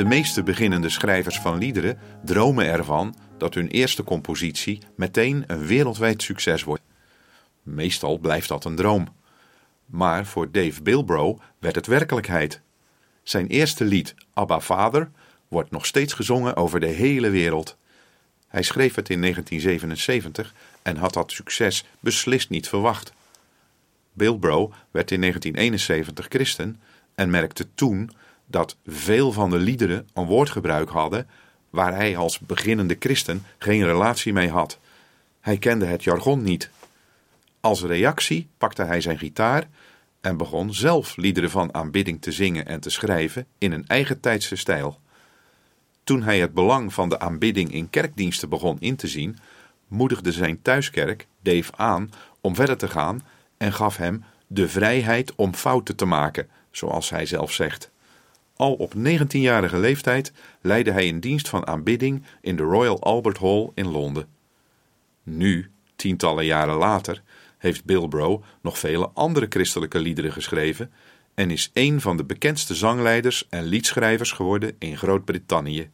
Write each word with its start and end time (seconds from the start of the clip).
De 0.00 0.06
meeste 0.06 0.42
beginnende 0.42 0.88
schrijvers 0.88 1.38
van 1.38 1.58
liederen 1.58 1.98
dromen 2.24 2.66
ervan 2.66 3.14
dat 3.38 3.54
hun 3.54 3.68
eerste 3.68 4.04
compositie 4.04 4.82
meteen 4.96 5.44
een 5.46 5.66
wereldwijd 5.66 6.22
succes 6.22 6.62
wordt. 6.64 6.82
Meestal 7.62 8.18
blijft 8.18 8.48
dat 8.48 8.64
een 8.64 8.76
droom. 8.76 9.08
Maar 9.86 10.26
voor 10.26 10.50
Dave 10.50 10.82
Bilbrow 10.82 11.38
werd 11.58 11.74
het 11.74 11.86
werkelijkheid. 11.86 12.60
Zijn 13.22 13.46
eerste 13.46 13.84
lied, 13.84 14.14
Abba 14.32 14.60
Vader, 14.60 15.10
wordt 15.48 15.70
nog 15.70 15.86
steeds 15.86 16.12
gezongen 16.12 16.56
over 16.56 16.80
de 16.80 16.86
hele 16.86 17.30
wereld. 17.30 17.76
Hij 18.48 18.62
schreef 18.62 18.94
het 18.94 19.08
in 19.08 19.20
1977 19.20 20.54
en 20.82 20.96
had 20.96 21.12
dat 21.12 21.32
succes 21.32 21.84
beslist 22.00 22.50
niet 22.50 22.68
verwacht. 22.68 23.12
Bilbrow 24.12 24.72
werd 24.90 25.10
in 25.10 25.20
1971 25.20 26.26
christen 26.28 26.80
en 27.14 27.30
merkte 27.30 27.74
toen 27.74 28.10
dat 28.50 28.76
veel 28.86 29.32
van 29.32 29.50
de 29.50 29.58
liederen 29.58 30.08
een 30.14 30.26
woordgebruik 30.26 30.88
hadden 30.88 31.28
waar 31.70 31.94
hij 31.94 32.16
als 32.16 32.38
beginnende 32.38 32.96
christen 32.98 33.44
geen 33.58 33.84
relatie 33.84 34.32
mee 34.32 34.50
had. 34.50 34.78
Hij 35.40 35.58
kende 35.58 35.86
het 35.86 36.04
jargon 36.04 36.42
niet. 36.42 36.70
Als 37.60 37.82
reactie 37.82 38.48
pakte 38.58 38.82
hij 38.82 39.00
zijn 39.00 39.18
gitaar 39.18 39.68
en 40.20 40.36
begon 40.36 40.74
zelf 40.74 41.16
liederen 41.16 41.50
van 41.50 41.74
aanbidding 41.74 42.22
te 42.22 42.32
zingen 42.32 42.66
en 42.66 42.80
te 42.80 42.90
schrijven 42.90 43.46
in 43.58 43.72
een 43.72 43.86
eigen 43.86 44.20
tijdse 44.20 44.56
stijl. 44.56 45.00
Toen 46.04 46.22
hij 46.22 46.40
het 46.40 46.54
belang 46.54 46.94
van 46.94 47.08
de 47.08 47.18
aanbidding 47.18 47.72
in 47.72 47.90
kerkdiensten 47.90 48.48
begon 48.48 48.76
in 48.80 48.96
te 48.96 49.08
zien, 49.08 49.38
moedigde 49.88 50.32
zijn 50.32 50.62
thuiskerk 50.62 51.26
Dave 51.42 51.72
aan 51.76 52.10
om 52.40 52.54
verder 52.54 52.76
te 52.76 52.88
gaan 52.88 53.22
en 53.56 53.72
gaf 53.72 53.96
hem 53.96 54.24
de 54.46 54.68
vrijheid 54.68 55.34
om 55.34 55.54
fouten 55.54 55.96
te 55.96 56.04
maken, 56.04 56.48
zoals 56.70 57.10
hij 57.10 57.26
zelf 57.26 57.52
zegt. 57.52 57.89
Al 58.60 58.74
op 58.74 58.94
19-jarige 58.96 59.78
leeftijd 59.78 60.32
leidde 60.60 60.90
hij 60.90 61.08
een 61.08 61.20
dienst 61.20 61.48
van 61.48 61.66
aanbidding 61.66 62.22
in 62.40 62.56
de 62.56 62.62
Royal 62.62 63.02
Albert 63.02 63.38
Hall 63.38 63.70
in 63.74 63.88
Londen. 63.88 64.28
Nu, 65.22 65.70
tientallen 65.96 66.44
jaren 66.44 66.74
later, 66.74 67.22
heeft 67.58 67.84
Bilbrow 67.84 68.42
nog 68.62 68.78
vele 68.78 69.10
andere 69.14 69.46
christelijke 69.48 69.98
liederen 69.98 70.32
geschreven 70.32 70.92
en 71.34 71.50
is 71.50 71.70
een 71.72 72.00
van 72.00 72.16
de 72.16 72.24
bekendste 72.24 72.74
zangleiders 72.74 73.46
en 73.48 73.64
liedschrijvers 73.64 74.32
geworden 74.32 74.76
in 74.78 74.96
Groot-Brittannië. 74.96 75.90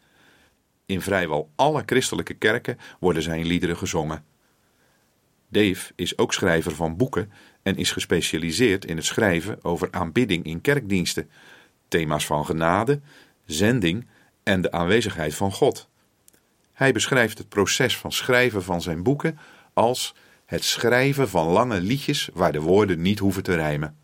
In 0.87 1.01
vrijwel 1.01 1.51
alle 1.57 1.83
christelijke 1.87 2.35
kerken 2.35 2.79
worden 3.01 3.23
zijn 3.23 3.47
liederen 3.47 3.77
gezongen. 3.77 4.25
Dave 5.49 5.93
is 5.97 6.19
ook 6.19 6.33
schrijver 6.33 6.75
van 6.75 6.97
boeken 6.97 7.33
en 7.63 7.77
is 7.77 7.91
gespecialiseerd 7.91 8.85
in 8.85 8.97
het 8.97 9.07
schrijven 9.07 9.65
over 9.65 9.89
aanbidding 9.91 10.45
in 10.45 10.61
kerkdiensten, 10.61 11.31
thema's 11.89 12.27
van 12.27 12.47
genade, 12.47 13.01
zending 13.45 14.07
en 14.43 14.61
de 14.61 14.73
aanwezigheid 14.73 15.35
van 15.35 15.53
God. 15.53 15.89
Hij 16.73 16.93
beschrijft 16.93 17.39
het 17.39 17.49
proces 17.49 17.99
van 17.99 18.13
schrijven 18.13 18.63
van 18.63 18.83
zijn 18.83 19.03
boeken 19.03 19.39
als 19.73 20.15
het 20.45 20.65
schrijven 20.65 21.29
van 21.29 21.47
lange 21.47 21.81
liedjes 21.81 22.29
waar 22.33 22.53
de 22.53 22.61
woorden 22.61 23.01
niet 23.01 23.19
hoeven 23.19 23.43
te 23.43 23.55
rijmen. 23.55 23.97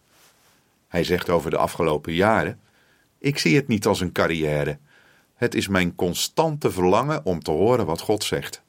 Hij 0.89 1.05
zegt 1.05 1.30
over 1.30 1.50
de 1.50 1.56
afgelopen 1.56 2.14
jaren: 2.14 2.61
Ik 3.19 3.39
zie 3.39 3.56
het 3.56 3.69
niet 3.69 3.86
als 3.86 4.00
een 4.00 4.12
carrière. 4.12 4.78
Het 5.34 5.55
is 5.55 5.69
mijn 5.69 5.94
constante 5.94 6.70
verlangen 6.70 7.24
om 7.24 7.42
te 7.42 7.50
horen 7.50 7.86
wat 7.86 8.00
God 8.00 8.24
zegt. 8.24 8.62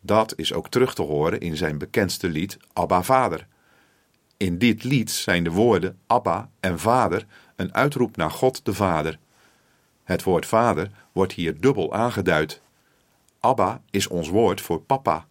Dat 0.00 0.32
is 0.36 0.52
ook 0.52 0.68
terug 0.68 0.94
te 0.94 1.02
horen 1.02 1.40
in 1.40 1.56
zijn 1.56 1.78
bekendste 1.78 2.28
lied 2.28 2.56
Abba 2.72 3.02
Vader. 3.02 3.46
In 4.36 4.58
dit 4.58 4.84
lied 4.84 5.10
zijn 5.10 5.44
de 5.44 5.50
woorden 5.50 5.98
Abba 6.06 6.50
en 6.60 6.78
Vader 6.78 7.26
een 7.56 7.74
uitroep 7.74 8.16
naar 8.16 8.30
God 8.30 8.64
de 8.64 8.74
Vader. 8.74 9.18
Het 10.04 10.22
woord 10.22 10.46
Vader 10.46 10.90
wordt 11.12 11.32
hier 11.32 11.60
dubbel 11.60 11.94
aangeduid. 11.94 12.60
Abba 13.40 13.82
is 13.90 14.06
ons 14.06 14.28
woord 14.28 14.60
voor 14.60 14.80
papa. 14.80 15.26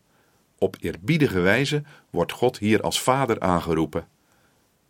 Op 0.58 0.76
eerbiedige 0.80 1.40
wijze 1.40 1.84
wordt 2.10 2.32
God 2.32 2.58
hier 2.58 2.82
als 2.82 3.02
Vader 3.02 3.40
aangeroepen. 3.40 4.08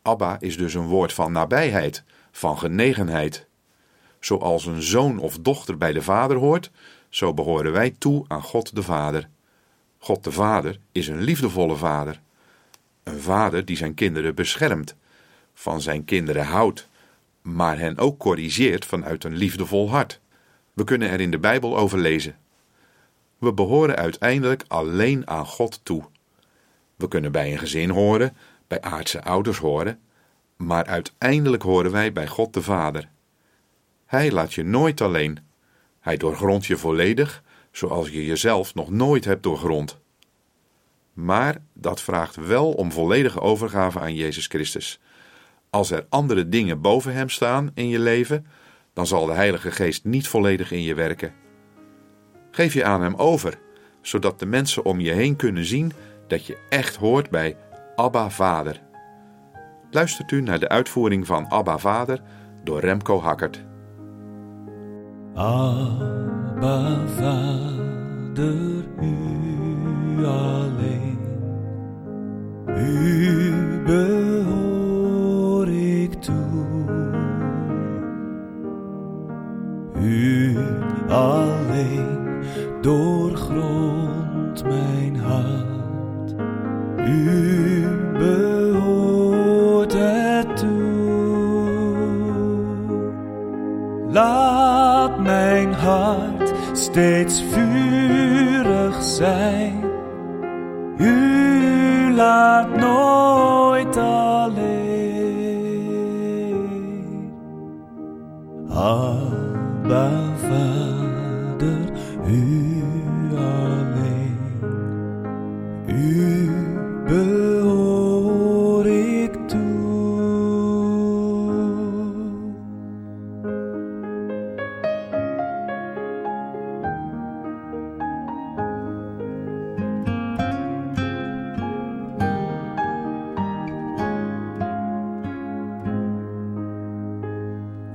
Abba 0.01 0.37
is 0.39 0.57
dus 0.57 0.73
een 0.73 0.87
woord 0.87 1.13
van 1.13 1.31
nabijheid, 1.31 2.03
van 2.31 2.57
genegenheid. 2.57 3.47
Zoals 4.19 4.65
een 4.65 4.81
zoon 4.81 5.19
of 5.19 5.37
dochter 5.39 5.77
bij 5.77 5.93
de 5.93 6.01
Vader 6.01 6.37
hoort, 6.37 6.71
zo 7.09 7.33
behoren 7.33 7.71
wij 7.71 7.95
toe 7.97 8.25
aan 8.27 8.41
God 8.41 8.75
de 8.75 8.83
Vader. 8.83 9.29
God 9.97 10.23
de 10.23 10.31
Vader 10.31 10.79
is 10.91 11.07
een 11.07 11.21
liefdevolle 11.21 11.75
Vader. 11.75 12.21
Een 13.03 13.19
vader 13.19 13.65
die 13.65 13.77
zijn 13.77 13.93
kinderen 13.93 14.35
beschermt, 14.35 14.95
van 15.53 15.81
zijn 15.81 16.05
kinderen 16.05 16.45
houdt, 16.45 16.87
maar 17.45 17.79
hen 17.79 17.97
ook 17.97 18.17
corrigeert 18.17 18.85
vanuit 18.85 19.23
een 19.23 19.35
liefdevol 19.35 19.89
hart. 19.89 20.19
We 20.73 20.83
kunnen 20.83 21.09
er 21.09 21.21
in 21.21 21.31
de 21.31 21.39
Bijbel 21.39 21.77
over 21.77 21.97
lezen. 21.97 22.37
We 23.37 23.53
behoren 23.53 23.95
uiteindelijk 23.95 24.63
alleen 24.67 25.27
aan 25.29 25.45
God 25.45 25.79
toe. 25.83 26.03
We 26.95 27.07
kunnen 27.07 27.31
bij 27.31 27.51
een 27.51 27.57
gezin 27.57 27.89
horen, 27.89 28.37
bij 28.67 28.81
aardse 28.81 29.23
ouders 29.23 29.57
horen, 29.57 29.99
maar 30.55 30.85
uiteindelijk 30.85 31.63
horen 31.63 31.91
wij 31.91 32.11
bij 32.11 32.27
God 32.27 32.53
de 32.53 32.61
Vader. 32.61 33.09
Hij 34.05 34.31
laat 34.31 34.53
je 34.53 34.63
nooit 34.63 35.01
alleen. 35.01 35.39
Hij 35.99 36.17
doorgrondt 36.17 36.65
je 36.65 36.77
volledig, 36.77 37.43
zoals 37.71 38.09
je 38.09 38.25
jezelf 38.25 38.73
nog 38.73 38.89
nooit 38.89 39.25
hebt 39.25 39.43
doorgrond. 39.43 39.99
Maar 41.13 41.61
dat 41.73 42.01
vraagt 42.01 42.35
wel 42.35 42.71
om 42.71 42.91
volledige 42.91 43.41
overgave 43.41 43.99
aan 43.99 44.15
Jezus 44.15 44.47
Christus. 44.47 44.99
Als 45.75 45.91
er 45.91 46.05
andere 46.09 46.49
dingen 46.49 46.81
boven 46.81 47.13
Hem 47.13 47.29
staan 47.29 47.71
in 47.73 47.87
je 47.87 47.99
leven, 47.99 48.45
dan 48.93 49.07
zal 49.07 49.25
de 49.25 49.33
Heilige 49.33 49.71
Geest 49.71 50.03
niet 50.03 50.27
volledig 50.27 50.71
in 50.71 50.81
je 50.81 50.93
werken. 50.93 51.33
Geef 52.51 52.73
je 52.73 52.83
aan 52.83 53.01
Hem 53.01 53.15
over, 53.15 53.59
zodat 54.01 54.39
de 54.39 54.45
mensen 54.45 54.85
om 54.85 54.99
je 54.99 55.11
heen 55.11 55.35
kunnen 55.35 55.65
zien 55.65 55.91
dat 56.27 56.45
je 56.45 56.57
echt 56.69 56.95
hoort 56.95 57.29
bij 57.29 57.57
Abba 57.95 58.29
Vader. 58.29 58.81
Luistert 59.91 60.31
u 60.31 60.41
naar 60.41 60.59
de 60.59 60.69
uitvoering 60.69 61.25
van 61.27 61.47
Abba 61.49 61.77
Vader 61.77 62.21
door 62.63 62.79
Remco 62.79 63.21
Hakkert. 63.21 63.63
Abba 65.33 67.07
Vader, 67.07 68.85
u 69.01 70.25
U 80.05 80.57
alleen 81.09 82.43
doorgrond 82.81 84.63
mijn 84.63 85.19
hart, 85.19 86.35
u 87.07 87.87
behoort 88.17 89.93
het 89.93 90.57
toe. 90.57 90.95
Laat 94.09 95.19
mijn 95.19 95.73
hart 95.73 96.53
steeds 96.73 97.43
vurig 97.51 99.03
zijn. 99.03 99.83
U 100.97 102.13
laat 102.13 102.75
nooit 102.75 103.97
alleen. 103.97 104.24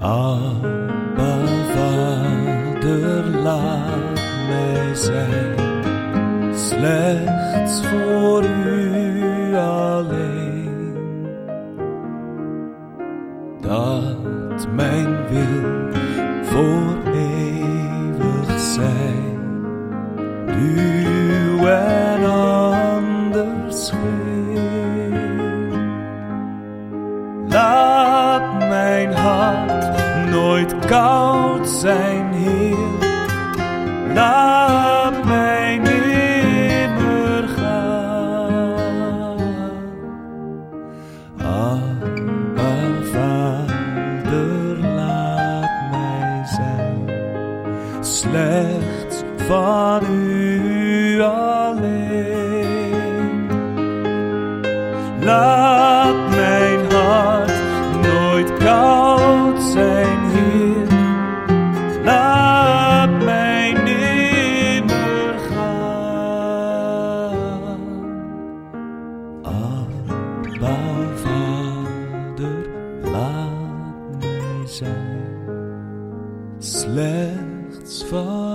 Abba, 0.00 1.46
vader, 1.74 3.24
laat 3.42 4.20
mij 4.48 4.94
zijn, 4.94 5.54
slechts 6.54 7.86
voor 7.86 8.44
u 8.44 9.54
alleen. 9.56 10.96
Dat 13.60 14.68
mijn 14.74 15.16
wil 15.28 15.90
voor 16.42 17.12
eeuwig 17.12 18.58
zijn, 18.58 19.38
U 20.46 21.66
en 21.66 22.24
anders 22.24 23.90
weer. 23.90 24.29
koud 30.90 31.68
zijn, 31.68 32.32
Heer. 32.32 32.76
Laat 34.14 35.24
mij 35.24 35.78
nimmer 35.78 37.48
gaan. 37.48 38.78
Abba, 41.36 42.72
Vader, 43.12 44.78
laat 44.94 45.70
mij 45.90 46.42
zijn. 46.44 47.10
Slechts 48.00 49.22
van 49.36 50.02
U 50.12 51.20
alleen. 51.22 52.70
Laat 55.20 56.30
mij 56.30 56.59
It's 77.90 78.02
far. 78.02 78.49